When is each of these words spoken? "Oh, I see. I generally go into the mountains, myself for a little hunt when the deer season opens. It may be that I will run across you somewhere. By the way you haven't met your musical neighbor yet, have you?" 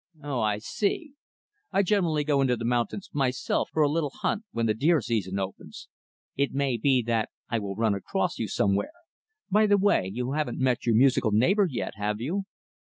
"Oh, 0.23 0.39
I 0.39 0.57
see. 0.57 1.11
I 1.71 1.83
generally 1.83 2.23
go 2.23 2.41
into 2.41 2.57
the 2.57 2.65
mountains, 2.65 3.11
myself 3.13 3.69
for 3.71 3.83
a 3.83 3.87
little 3.87 4.09
hunt 4.09 4.45
when 4.51 4.65
the 4.65 4.73
deer 4.73 4.99
season 4.99 5.37
opens. 5.37 5.89
It 6.35 6.53
may 6.55 6.77
be 6.77 7.03
that 7.03 7.29
I 7.51 7.59
will 7.59 7.75
run 7.75 7.93
across 7.93 8.39
you 8.39 8.47
somewhere. 8.47 8.93
By 9.51 9.67
the 9.67 9.77
way 9.77 10.09
you 10.11 10.31
haven't 10.31 10.57
met 10.57 10.87
your 10.87 10.95
musical 10.95 11.31
neighbor 11.31 11.67
yet, 11.69 11.93
have 11.97 12.19
you?" 12.19 12.45